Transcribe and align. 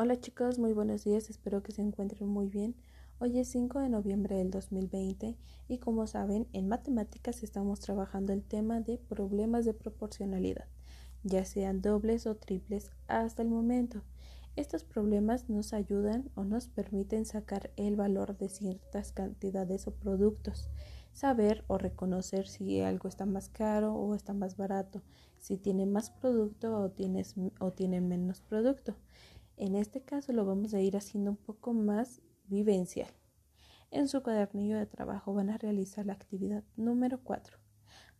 Hola 0.00 0.20
chicos, 0.20 0.60
muy 0.60 0.72
buenos 0.74 1.02
días, 1.02 1.28
espero 1.28 1.64
que 1.64 1.72
se 1.72 1.82
encuentren 1.82 2.28
muy 2.28 2.46
bien. 2.46 2.76
Hoy 3.18 3.36
es 3.40 3.48
5 3.48 3.80
de 3.80 3.88
noviembre 3.88 4.36
del 4.36 4.48
2020 4.48 5.36
y 5.66 5.78
como 5.78 6.06
saben, 6.06 6.46
en 6.52 6.68
matemáticas 6.68 7.42
estamos 7.42 7.80
trabajando 7.80 8.32
el 8.32 8.44
tema 8.44 8.80
de 8.80 8.98
problemas 8.98 9.64
de 9.64 9.74
proporcionalidad, 9.74 10.66
ya 11.24 11.44
sean 11.44 11.82
dobles 11.82 12.28
o 12.28 12.36
triples 12.36 12.92
hasta 13.08 13.42
el 13.42 13.48
momento. 13.48 14.04
Estos 14.54 14.84
problemas 14.84 15.48
nos 15.50 15.72
ayudan 15.72 16.30
o 16.36 16.44
nos 16.44 16.68
permiten 16.68 17.24
sacar 17.26 17.72
el 17.74 17.96
valor 17.96 18.38
de 18.38 18.50
ciertas 18.50 19.10
cantidades 19.10 19.88
o 19.88 19.94
productos, 19.94 20.68
saber 21.12 21.64
o 21.66 21.76
reconocer 21.76 22.46
si 22.46 22.80
algo 22.80 23.08
está 23.08 23.26
más 23.26 23.48
caro 23.48 23.94
o 23.94 24.14
está 24.14 24.32
más 24.32 24.56
barato, 24.56 25.02
si 25.40 25.56
tiene 25.56 25.86
más 25.86 26.10
producto 26.10 26.80
o, 26.80 26.90
tienes, 26.90 27.34
o 27.58 27.72
tiene 27.72 28.00
menos 28.00 28.40
producto. 28.40 28.94
En 29.58 29.74
este 29.74 30.00
caso 30.00 30.32
lo 30.32 30.46
vamos 30.46 30.72
a 30.72 30.80
ir 30.80 30.96
haciendo 30.96 31.32
un 31.32 31.36
poco 31.36 31.72
más 31.72 32.22
vivencial. 32.46 33.10
En 33.90 34.06
su 34.06 34.22
cuadernillo 34.22 34.78
de 34.78 34.86
trabajo 34.86 35.34
van 35.34 35.50
a 35.50 35.58
realizar 35.58 36.06
la 36.06 36.12
actividad 36.12 36.62
número 36.76 37.24
4, 37.24 37.58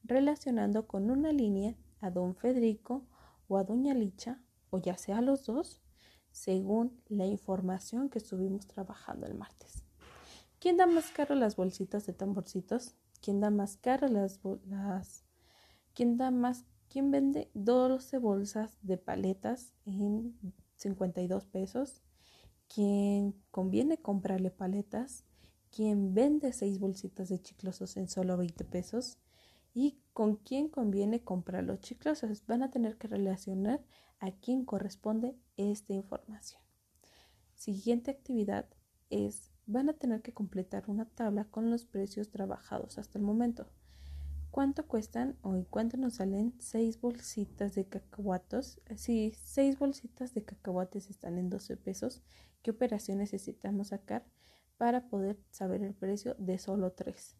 relacionando 0.02 0.88
con 0.88 1.10
una 1.10 1.30
línea 1.30 1.76
a 2.00 2.10
don 2.10 2.34
Federico 2.34 3.06
o 3.46 3.56
a 3.56 3.62
doña 3.62 3.94
Licha, 3.94 4.42
o 4.70 4.80
ya 4.80 4.98
sea 4.98 5.20
los 5.20 5.46
dos, 5.46 5.80
según 6.32 7.00
la 7.06 7.26
información 7.26 8.08
que 8.08 8.18
estuvimos 8.18 8.66
trabajando 8.66 9.24
el 9.26 9.34
martes. 9.34 9.84
¿Quién 10.58 10.76
da 10.76 10.88
más 10.88 11.12
caro 11.12 11.36
las 11.36 11.54
bolsitas 11.54 12.04
de 12.04 12.14
tamborcitos? 12.14 12.96
¿Quién 13.20 13.38
da 13.38 13.50
más 13.50 13.76
caro 13.76 14.08
las, 14.08 14.40
las 14.66 15.24
¿Quién 15.94 16.16
da 16.16 16.32
más 16.32 16.64
quién 16.88 17.12
vende 17.12 17.48
12 17.54 18.18
bolsas 18.18 18.76
de 18.82 18.96
paletas 18.96 19.72
en 19.84 20.36
52 20.78 21.44
pesos, 21.46 22.02
quien 22.66 23.34
conviene 23.50 23.98
comprarle 23.98 24.50
paletas, 24.50 25.24
quien 25.70 26.14
vende 26.14 26.52
6 26.52 26.78
bolsitas 26.78 27.28
de 27.28 27.40
chiclosos 27.40 27.96
en 27.96 28.08
solo 28.08 28.36
20 28.36 28.64
pesos 28.64 29.18
y 29.74 30.00
con 30.12 30.36
quién 30.36 30.68
conviene 30.68 31.22
comprar 31.22 31.64
los 31.64 31.80
chiclosos. 31.80 32.44
Van 32.46 32.62
a 32.62 32.70
tener 32.70 32.96
que 32.96 33.08
relacionar 33.08 33.84
a 34.18 34.32
quién 34.32 34.64
corresponde 34.64 35.36
esta 35.56 35.92
información. 35.92 36.62
Siguiente 37.54 38.10
actividad 38.10 38.66
es, 39.10 39.50
van 39.66 39.88
a 39.88 39.94
tener 39.94 40.22
que 40.22 40.32
completar 40.32 40.84
una 40.88 41.06
tabla 41.06 41.44
con 41.44 41.70
los 41.70 41.84
precios 41.84 42.30
trabajados 42.30 42.98
hasta 42.98 43.18
el 43.18 43.24
momento. 43.24 43.68
¿Cuánto 44.58 44.88
cuestan 44.88 45.38
o 45.42 45.54
en 45.54 45.62
cuánto 45.62 45.96
nos 45.98 46.14
salen 46.14 46.52
seis 46.58 47.00
bolsitas 47.00 47.76
de 47.76 47.86
cacahuatos? 47.86 48.80
Si 48.96 49.30
seis 49.40 49.78
bolsitas 49.78 50.34
de 50.34 50.42
cacahuates 50.42 51.10
están 51.10 51.38
en 51.38 51.48
12 51.48 51.76
pesos, 51.76 52.24
¿qué 52.62 52.72
operación 52.72 53.18
necesitamos 53.18 53.86
sacar 53.90 54.26
para 54.76 55.06
poder 55.06 55.38
saber 55.52 55.84
el 55.84 55.94
precio 55.94 56.34
de 56.40 56.58
solo 56.58 56.90
tres? 56.90 57.36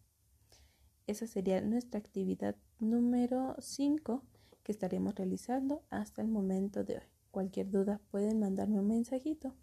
Esa 1.07 1.27
sería 1.27 1.59
nuestra 1.59 1.99
actividad 1.99 2.55
número 2.79 3.53
5 3.59 4.23
que 4.63 4.71
estaremos 4.71 5.13
realizando 5.13 5.83
hasta 5.89 6.21
el 6.21 6.29
momento 6.29 6.85
de 6.85 6.99
hoy. 6.99 7.03
Cualquier 7.31 7.69
duda 7.69 7.99
pueden 8.11 8.39
mandarme 8.39 8.79
un 8.79 8.87
mensajito. 8.87 9.53